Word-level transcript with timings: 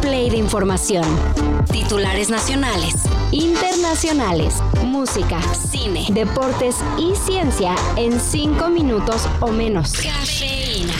play 0.00 0.30
de 0.30 0.36
información. 0.36 1.04
Titulares 1.70 2.30
nacionales, 2.30 2.94
internacionales, 3.32 4.54
música, 4.84 5.40
cine, 5.54 6.06
deportes 6.10 6.76
y 6.98 7.14
ciencia 7.14 7.74
en 7.96 8.20
cinco 8.20 8.68
minutos 8.68 9.28
o 9.40 9.48
menos. 9.48 9.92
Cafeína. 9.92 10.94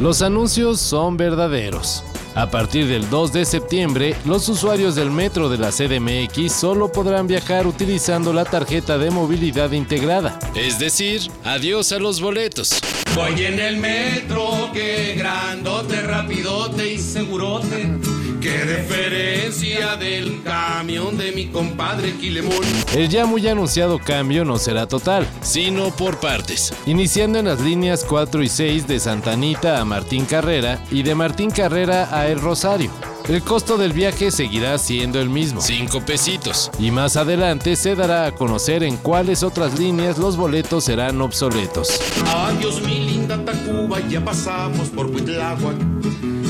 Los 0.00 0.22
anuncios 0.22 0.80
son 0.80 1.16
verdaderos. 1.16 2.04
A 2.34 2.50
partir 2.50 2.86
del 2.86 3.08
2 3.10 3.32
de 3.34 3.44
septiembre, 3.44 4.16
los 4.24 4.48
usuarios 4.48 4.94
del 4.94 5.10
metro 5.10 5.50
de 5.50 5.58
la 5.58 5.70
CDMX 5.70 6.50
solo 6.50 6.90
podrán 6.90 7.26
viajar 7.26 7.66
utilizando 7.66 8.32
la 8.32 8.44
tarjeta 8.44 8.96
de 8.96 9.10
movilidad 9.10 9.72
integrada. 9.72 10.38
Es 10.54 10.78
decir, 10.78 11.20
adiós 11.44 11.92
a 11.92 11.98
los 11.98 12.22
boletos. 12.22 12.70
Voy 13.14 13.44
en 13.44 13.60
el 13.60 13.76
metro, 13.76 14.70
que 14.72 15.14
grandote, 15.18 16.00
rapidote 16.00 16.94
y 16.94 16.98
segurote. 16.98 18.21
Qué 18.42 18.64
diferencia 18.64 19.94
del 19.94 20.42
camión 20.42 21.16
de 21.16 21.30
mi 21.30 21.46
compadre 21.46 22.12
Quilemón. 22.16 22.64
El 22.92 23.08
ya 23.08 23.24
muy 23.24 23.46
anunciado 23.46 24.00
cambio 24.00 24.44
no 24.44 24.58
será 24.58 24.88
total, 24.88 25.28
sino 25.42 25.94
por 25.94 26.18
partes, 26.18 26.74
iniciando 26.86 27.38
en 27.38 27.44
las 27.44 27.60
líneas 27.60 28.04
4 28.04 28.42
y 28.42 28.48
6 28.48 28.88
de 28.88 28.98
Santa 28.98 29.34
Anita 29.34 29.80
a 29.80 29.84
Martín 29.84 30.24
Carrera 30.24 30.82
y 30.90 31.04
de 31.04 31.14
Martín 31.14 31.52
Carrera 31.52 32.08
a 32.10 32.26
El 32.26 32.40
Rosario. 32.40 32.90
El 33.28 33.42
costo 33.42 33.78
del 33.78 33.92
viaje 33.92 34.32
seguirá 34.32 34.76
siendo 34.78 35.20
el 35.20 35.28
mismo, 35.28 35.60
5 35.60 36.00
pesitos, 36.04 36.72
y 36.80 36.90
más 36.90 37.16
adelante 37.16 37.76
se 37.76 37.94
dará 37.94 38.26
a 38.26 38.34
conocer 38.34 38.82
en 38.82 38.96
cuáles 38.96 39.44
otras 39.44 39.78
líneas 39.78 40.18
los 40.18 40.36
boletos 40.36 40.82
serán 40.82 41.20
obsoletos. 41.20 42.00
Adiós 42.26 42.82
mi 42.82 43.04
linda 43.04 43.38
Tacuba, 43.44 44.00
ya 44.08 44.24
pasamos 44.24 44.88
por 44.88 45.06
Huitláhuac 45.06 45.76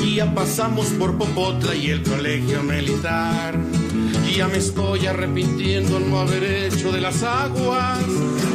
ya 0.05 0.33
pasamos 0.33 0.87
por 0.99 1.17
Popotla 1.17 1.75
y 1.75 1.87
el 1.87 2.03
colegio 2.03 2.61
militar. 2.63 3.55
Y 4.29 4.37
ya 4.37 4.47
me 4.47 4.57
estoy 4.57 5.07
arrepintiendo 5.07 5.99
no 5.99 6.19
haber 6.19 6.43
hecho 6.43 6.91
de 6.91 7.01
las 7.01 7.23
aguas. 7.23 7.99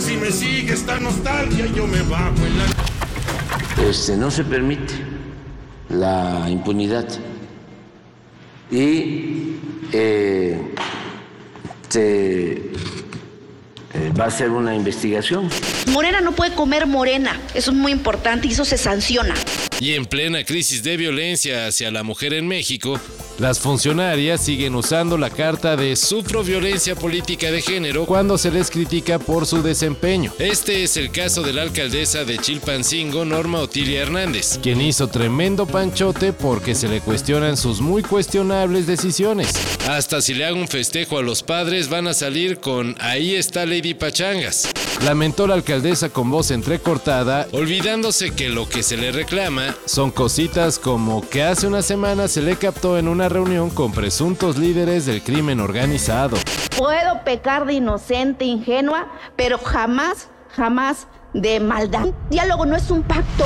Si 0.00 0.16
me 0.16 0.30
sigue 0.30 0.72
esta 0.74 0.98
nostalgia, 1.00 1.66
yo 1.66 1.86
me 1.86 2.02
bajo 2.02 2.36
en 2.46 2.58
la... 2.58 3.88
Este, 3.88 4.16
no 4.16 4.30
se 4.30 4.44
permite 4.44 4.94
la 5.88 6.46
impunidad 6.48 7.06
y 8.70 9.56
eh, 9.92 10.74
se 11.88 12.52
eh, 12.52 14.12
va 14.18 14.24
a 14.24 14.28
hacer 14.28 14.50
una 14.50 14.74
investigación. 14.74 15.48
Morena 15.92 16.20
no 16.20 16.32
puede 16.32 16.54
comer 16.54 16.86
morena, 16.86 17.40
eso 17.54 17.70
es 17.70 17.76
muy 17.76 17.92
importante 17.92 18.46
y 18.48 18.52
eso 18.52 18.64
se 18.64 18.76
sanciona. 18.76 19.34
Y 19.80 19.94
en 19.94 20.06
plena 20.06 20.42
crisis 20.44 20.82
de 20.82 20.96
violencia 20.96 21.68
hacia 21.68 21.92
la 21.92 22.02
mujer 22.02 22.34
en 22.34 22.48
México, 22.48 23.00
las 23.38 23.60
funcionarias 23.60 24.44
siguen 24.44 24.74
usando 24.74 25.16
la 25.16 25.30
carta 25.30 25.76
de 25.76 25.94
sufro 25.94 26.42
violencia 26.42 26.96
política 26.96 27.52
de 27.52 27.62
género 27.62 28.04
cuando 28.04 28.36
se 28.38 28.50
les 28.50 28.72
critica 28.72 29.20
por 29.20 29.46
su 29.46 29.62
desempeño. 29.62 30.32
Este 30.40 30.82
es 30.82 30.96
el 30.96 31.12
caso 31.12 31.42
de 31.42 31.52
la 31.52 31.62
alcaldesa 31.62 32.24
de 32.24 32.38
Chilpancingo, 32.38 33.24
Norma 33.24 33.60
Otilia 33.60 34.02
Hernández, 34.02 34.58
quien 34.60 34.80
hizo 34.80 35.06
tremendo 35.06 35.64
panchote 35.66 36.32
porque 36.32 36.74
se 36.74 36.88
le 36.88 37.00
cuestionan 37.00 37.56
sus 37.56 37.80
muy 37.80 38.02
cuestionables 38.02 38.88
decisiones. 38.88 39.52
Hasta 39.88 40.20
si 40.20 40.34
le 40.34 40.44
hago 40.44 40.58
un 40.58 40.66
festejo 40.66 41.18
a 41.18 41.22
los 41.22 41.44
padres 41.44 41.88
van 41.88 42.08
a 42.08 42.14
salir 42.14 42.58
con 42.58 42.96
ahí 42.98 43.36
está 43.36 43.64
Lady 43.64 43.94
Pachangas. 43.94 44.68
Lamentó 45.04 45.46
la 45.46 45.54
alcaldesa 45.54 46.08
con 46.10 46.30
voz 46.30 46.50
entrecortada, 46.50 47.46
olvidándose 47.52 48.34
que 48.34 48.48
lo 48.48 48.68
que 48.68 48.82
se 48.82 48.96
le 48.96 49.12
reclama 49.12 49.76
son 49.84 50.10
cositas 50.10 50.78
como 50.78 51.26
que 51.28 51.44
hace 51.44 51.68
una 51.68 51.82
semana 51.82 52.26
se 52.26 52.42
le 52.42 52.56
captó 52.56 52.98
en 52.98 53.06
una 53.06 53.28
reunión 53.28 53.70
con 53.70 53.92
presuntos 53.92 54.58
líderes 54.58 55.06
del 55.06 55.22
crimen 55.22 55.60
organizado. 55.60 56.36
Puedo 56.76 57.22
pecar 57.24 57.64
de 57.64 57.74
inocente, 57.74 58.44
ingenua, 58.44 59.06
pero 59.36 59.58
jamás, 59.58 60.28
jamás 60.50 61.06
de 61.32 61.60
maldad. 61.60 62.08
Diálogo 62.28 62.66
no 62.66 62.76
es 62.76 62.90
un 62.90 63.02
pacto. 63.02 63.44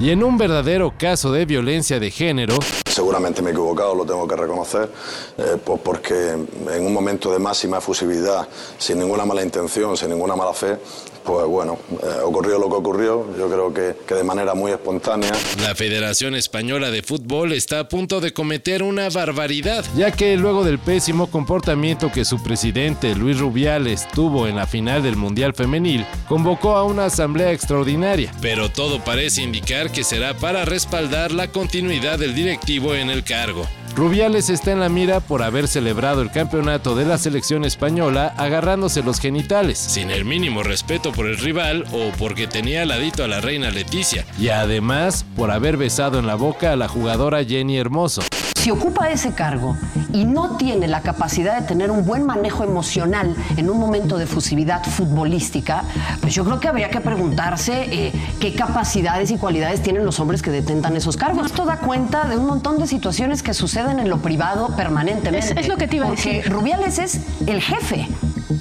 Y 0.00 0.08
en 0.08 0.24
un 0.24 0.38
verdadero 0.38 0.94
caso 0.96 1.30
de 1.30 1.44
violencia 1.44 2.00
de 2.00 2.10
género, 2.10 2.56
Seguramente 2.90 3.40
me 3.40 3.50
he 3.50 3.52
equivocado, 3.52 3.94
lo 3.94 4.04
tengo 4.04 4.26
que 4.26 4.34
reconocer, 4.34 4.90
eh, 5.38 5.56
pues 5.64 5.80
porque 5.80 6.30
en 6.30 6.86
un 6.86 6.92
momento 6.92 7.30
de 7.32 7.38
máxima 7.38 7.78
efusividad, 7.78 8.48
sin 8.78 8.98
ninguna 8.98 9.24
mala 9.24 9.42
intención, 9.42 9.96
sin 9.96 10.08
ninguna 10.08 10.34
mala 10.34 10.52
fe, 10.52 10.76
pues 11.24 11.46
bueno, 11.46 11.78
eh, 12.02 12.06
ocurrió 12.24 12.58
lo 12.58 12.68
que 12.68 12.74
ocurrió, 12.74 13.26
yo 13.36 13.48
creo 13.48 13.74
que, 13.74 13.96
que 14.06 14.14
de 14.14 14.24
manera 14.24 14.54
muy 14.54 14.72
espontánea. 14.72 15.30
la 15.62 15.74
Federación 15.74 16.34
Española 16.34 16.90
de 16.90 17.02
Fútbol 17.02 17.52
está 17.52 17.80
a 17.80 17.88
punto 17.88 18.20
de 18.20 18.32
cometer 18.32 18.82
una 18.82 19.08
barbaridad, 19.08 19.84
ya 19.96 20.10
que 20.10 20.36
luego 20.36 20.64
del 20.64 20.78
pésimo 20.78 21.30
comportamiento 21.30 22.10
que 22.12 22.24
su 22.24 22.42
presidente 22.42 23.14
Luis 23.14 23.38
Rubiales 23.38 24.08
tuvo 24.14 24.46
en 24.46 24.56
la 24.56 24.66
final 24.66 25.02
del 25.02 25.16
Mundial 25.16 25.54
Femenil, 25.54 26.06
convocó 26.28 26.76
a 26.76 26.84
una 26.84 27.06
asamblea 27.06 27.52
extraordinaria, 27.52 28.32
pero 28.40 28.70
todo 28.70 29.02
parece 29.04 29.42
indicar 29.42 29.90
que 29.90 30.04
será 30.04 30.34
para 30.34 30.64
respaldar 30.64 31.32
la 31.32 31.48
continuidad 31.48 32.18
del 32.18 32.34
directivo 32.34 32.94
en 32.94 33.10
el 33.10 33.24
cargo. 33.24 33.66
Rubiales 33.96 34.50
está 34.50 34.70
en 34.70 34.80
la 34.80 34.88
mira 34.88 35.20
por 35.20 35.42
haber 35.42 35.66
celebrado 35.66 36.22
el 36.22 36.30
campeonato 36.30 36.94
de 36.94 37.04
la 37.04 37.18
selección 37.18 37.64
española 37.64 38.32
agarrándose 38.36 39.02
los 39.02 39.18
genitales, 39.18 39.78
sin 39.78 40.10
el 40.10 40.24
mínimo 40.24 40.62
respeto 40.62 41.10
por 41.12 41.19
el 41.26 41.38
rival 41.38 41.84
o 41.92 42.10
porque 42.18 42.46
tenía 42.46 42.82
al 42.82 42.88
ladito 42.88 43.24
a 43.24 43.28
la 43.28 43.40
reina 43.40 43.70
Leticia, 43.70 44.24
y 44.38 44.48
además 44.48 45.24
por 45.36 45.50
haber 45.50 45.76
besado 45.76 46.18
en 46.18 46.26
la 46.26 46.34
boca 46.34 46.72
a 46.72 46.76
la 46.76 46.88
jugadora 46.88 47.44
Jenny 47.44 47.76
Hermoso. 47.78 48.22
Si 48.60 48.70
ocupa 48.70 49.08
ese 49.08 49.32
cargo 49.32 49.74
y 50.12 50.26
no 50.26 50.58
tiene 50.58 50.86
la 50.86 51.00
capacidad 51.00 51.58
de 51.58 51.66
tener 51.66 51.90
un 51.90 52.04
buen 52.04 52.26
manejo 52.26 52.62
emocional 52.62 53.34
en 53.56 53.70
un 53.70 53.78
momento 53.78 54.18
de 54.18 54.26
fusividad 54.26 54.84
futbolística, 54.84 55.82
pues 56.20 56.34
yo 56.34 56.44
creo 56.44 56.60
que 56.60 56.68
habría 56.68 56.90
que 56.90 57.00
preguntarse 57.00 57.86
eh, 57.90 58.12
qué 58.38 58.54
capacidades 58.54 59.30
y 59.30 59.38
cualidades 59.38 59.82
tienen 59.82 60.04
los 60.04 60.20
hombres 60.20 60.42
que 60.42 60.50
detentan 60.50 60.94
esos 60.94 61.16
cargos. 61.16 61.46
Esto 61.46 61.64
da 61.64 61.78
cuenta 61.78 62.24
de 62.26 62.36
un 62.36 62.44
montón 62.46 62.78
de 62.78 62.86
situaciones 62.86 63.42
que 63.42 63.54
suceden 63.54 63.98
en 63.98 64.10
lo 64.10 64.18
privado 64.18 64.76
permanentemente. 64.76 65.52
Es- 65.52 65.56
es 65.56 65.68
lo 65.68 65.78
que 65.78 65.88
te 65.88 65.96
iba 65.96 66.04
a 66.04 66.08
Porque 66.08 66.34
decir. 66.36 66.52
Rubiales 66.52 66.98
es 66.98 67.20
el 67.46 67.62
jefe. 67.62 68.08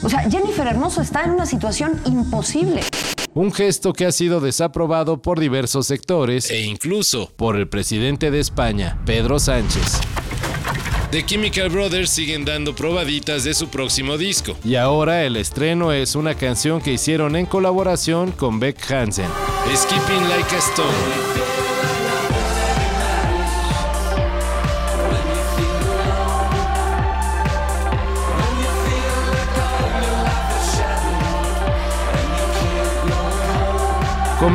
O 0.03 0.09
sea, 0.09 0.29
Jennifer 0.29 0.67
Hermoso 0.67 1.01
está 1.01 1.23
en 1.23 1.31
una 1.31 1.45
situación 1.45 1.99
imposible. 2.05 2.81
Un 3.33 3.51
gesto 3.53 3.93
que 3.93 4.05
ha 4.05 4.11
sido 4.11 4.39
desaprobado 4.39 5.21
por 5.21 5.39
diversos 5.39 5.87
sectores 5.87 6.49
e 6.49 6.61
incluso 6.61 7.31
por 7.35 7.55
el 7.55 7.67
presidente 7.67 8.31
de 8.31 8.39
España, 8.39 8.99
Pedro 9.05 9.39
Sánchez. 9.39 9.99
The 11.11 11.25
Chemical 11.25 11.69
Brothers 11.69 12.11
siguen 12.11 12.45
dando 12.45 12.75
probaditas 12.75 13.43
de 13.43 13.55
su 13.55 13.69
próximo 13.69 14.17
disco. 14.17 14.55
Y 14.63 14.75
ahora 14.75 15.23
el 15.23 15.37
estreno 15.37 15.91
es 15.91 16.15
una 16.15 16.35
canción 16.35 16.81
que 16.81 16.93
hicieron 16.93 17.35
en 17.35 17.47
colaboración 17.47 18.31
con 18.31 18.59
Beck 18.59 18.91
Hansen. 18.91 19.29
Skipping 19.75 20.29
Like 20.29 20.55
a 20.55 20.59
Stone. 20.59 21.48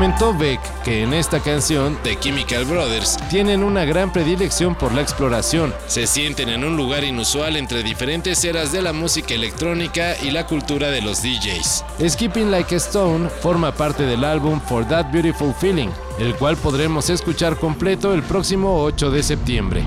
Comentó 0.05 0.35
Beck 0.37 0.61
que 0.83 1.03
en 1.03 1.15
esta 1.15 1.41
canción, 1.41 1.99
The 2.03 2.21
Chemical 2.21 2.67
Brothers, 2.67 3.17
tienen 3.31 3.65
una 3.65 3.87
gran 3.87 4.13
predilección 4.13 4.75
por 4.75 4.93
la 4.93 5.01
exploración. 5.01 5.73
Se 5.87 6.07
sienten 6.07 6.51
en 6.51 6.63
un 6.63 6.77
lugar 6.77 7.05
inusual 7.05 7.57
entre 7.57 7.83
diferentes 7.83 8.45
eras 8.45 8.71
de 8.71 8.83
la 8.83 8.93
música 8.93 9.33
electrónica 9.33 10.15
y 10.23 10.31
la 10.31 10.47
cultura 10.47 10.91
de 10.91 11.01
los 11.01 11.23
DJs. 11.23 11.87
Skipping 12.07 12.51
Like 12.51 12.75
a 12.75 12.77
Stone 12.77 13.31
forma 13.31 13.73
parte 13.73 14.03
del 14.03 14.25
álbum 14.25 14.61
For 14.61 14.87
That 14.87 15.11
Beautiful 15.11 15.55
Feeling, 15.55 15.89
el 16.19 16.35
cual 16.35 16.59
podremos 16.59 17.09
escuchar 17.09 17.57
completo 17.57 18.13
el 18.13 18.23
próximo 18.23 18.83
8 18.83 19.11
de 19.11 19.23
septiembre. 19.23 19.85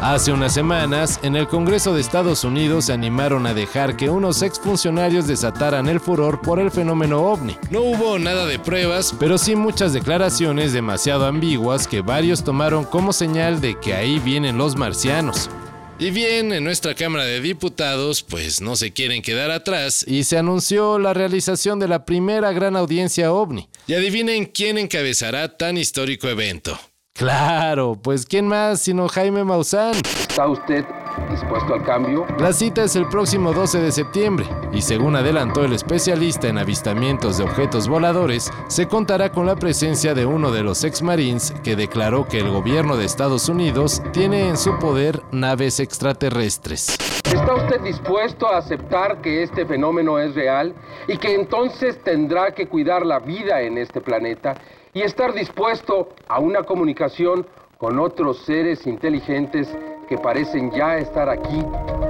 Hace 0.00 0.32
unas 0.32 0.54
semanas, 0.54 1.20
en 1.22 1.36
el 1.36 1.46
Congreso 1.46 1.92
de 1.92 2.00
Estados 2.00 2.42
Unidos 2.42 2.86
se 2.86 2.94
animaron 2.94 3.46
a 3.46 3.52
dejar 3.52 3.98
que 3.98 4.08
unos 4.08 4.40
exfuncionarios 4.40 5.26
desataran 5.26 5.90
el 5.90 6.00
furor 6.00 6.40
por 6.40 6.58
el 6.58 6.70
fenómeno 6.70 7.20
ovni. 7.20 7.58
No 7.70 7.82
hubo 7.82 8.18
nada 8.18 8.46
de 8.46 8.58
pruebas, 8.58 9.14
pero 9.20 9.36
sí 9.36 9.56
muchas 9.56 9.92
declaraciones 9.92 10.72
demasiado 10.72 11.26
ambiguas 11.26 11.86
que 11.86 12.00
varios 12.00 12.42
tomaron 12.42 12.84
como 12.84 13.12
señal 13.12 13.60
de 13.60 13.78
que 13.78 13.92
ahí 13.92 14.18
vienen 14.20 14.56
los 14.56 14.74
marcianos. 14.74 15.50
Y 15.98 16.10
bien, 16.12 16.50
en 16.54 16.64
nuestra 16.64 16.94
Cámara 16.94 17.26
de 17.26 17.42
Diputados, 17.42 18.22
pues 18.22 18.62
no 18.62 18.76
se 18.76 18.94
quieren 18.94 19.20
quedar 19.20 19.50
atrás 19.50 20.02
y 20.08 20.24
se 20.24 20.38
anunció 20.38 20.98
la 20.98 21.12
realización 21.12 21.78
de 21.78 21.88
la 21.88 22.06
primera 22.06 22.52
gran 22.52 22.74
audiencia 22.74 23.34
ovni. 23.34 23.68
Y 23.86 23.92
adivinen 23.92 24.46
quién 24.46 24.78
encabezará 24.78 25.58
tan 25.58 25.76
histórico 25.76 26.26
evento. 26.26 26.80
Claro, 27.20 27.98
pues 28.02 28.24
quién 28.24 28.48
más 28.48 28.80
sino 28.80 29.08
Jaime 29.08 29.44
Maussan. 29.44 29.94
Está 29.94 30.48
usted 30.48 30.86
dispuesto 31.30 31.74
al 31.74 31.84
cambio. 31.84 32.26
La 32.38 32.52
cita 32.52 32.84
es 32.84 32.96
el 32.96 33.06
próximo 33.08 33.52
12 33.52 33.80
de 33.80 33.92
septiembre 33.92 34.46
y 34.72 34.80
según 34.80 35.16
adelantó 35.16 35.64
el 35.64 35.72
especialista 35.72 36.48
en 36.48 36.56
avistamientos 36.56 37.36
de 37.36 37.44
objetos 37.44 37.88
voladores, 37.88 38.50
se 38.68 38.88
contará 38.88 39.32
con 39.32 39.44
la 39.44 39.56
presencia 39.56 40.14
de 40.14 40.24
uno 40.24 40.50
de 40.50 40.62
los 40.62 40.82
ex-marines 40.84 41.52
que 41.62 41.76
declaró 41.76 42.26
que 42.26 42.38
el 42.38 42.48
gobierno 42.48 42.96
de 42.96 43.04
Estados 43.04 43.48
Unidos 43.48 44.02
tiene 44.12 44.48
en 44.48 44.56
su 44.56 44.78
poder 44.78 45.20
naves 45.30 45.78
extraterrestres. 45.78 46.96
¿Está 47.26 47.54
usted 47.54 47.80
dispuesto 47.82 48.48
a 48.48 48.58
aceptar 48.58 49.20
que 49.20 49.42
este 49.42 49.66
fenómeno 49.66 50.18
es 50.18 50.34
real 50.34 50.74
y 51.06 51.18
que 51.18 51.34
entonces 51.34 52.02
tendrá 52.02 52.52
que 52.52 52.66
cuidar 52.66 53.04
la 53.04 53.18
vida 53.18 53.60
en 53.60 53.78
este 53.78 54.00
planeta 54.00 54.54
y 54.94 55.02
estar 55.02 55.32
dispuesto 55.32 56.08
a 56.28 56.38
una 56.38 56.62
comunicación 56.62 57.46
con 57.78 57.98
otros 57.98 58.38
seres 58.44 58.86
inteligentes 58.86 59.68
que 60.08 60.18
parecen 60.18 60.70
ya 60.72 60.98
estar 60.98 61.28
aquí 61.28 61.64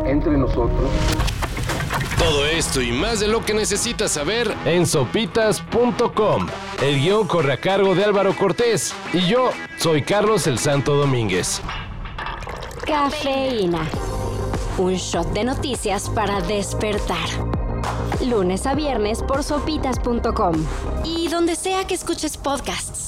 entre 0.04 0.36
nosotros? 0.36 0.90
Todo 2.18 2.44
esto 2.46 2.82
y 2.82 2.92
más 2.92 3.20
de 3.20 3.28
lo 3.28 3.44
que 3.44 3.54
necesitas 3.54 4.12
saber 4.12 4.54
en 4.64 4.86
sopitas.com. 4.86 6.48
El 6.82 7.00
guion 7.00 7.26
corre 7.26 7.54
a 7.54 7.56
cargo 7.56 7.94
de 7.94 8.04
Álvaro 8.04 8.34
Cortés 8.36 8.94
y 9.12 9.26
yo 9.26 9.50
soy 9.78 10.02
Carlos 10.02 10.46
el 10.46 10.58
Santo 10.58 10.96
Domínguez. 10.96 11.62
Cafeína. 12.86 13.88
Un 14.78 14.94
shot 14.94 15.32
de 15.32 15.44
noticias 15.44 16.10
para 16.10 16.40
despertar. 16.42 17.59
Lunes 18.22 18.66
a 18.66 18.74
viernes 18.74 19.22
por 19.22 19.42
sopitas.com. 19.42 20.54
Y 21.04 21.28
donde 21.28 21.56
sea 21.56 21.86
que 21.86 21.94
escuches 21.94 22.36
podcasts. 22.36 22.99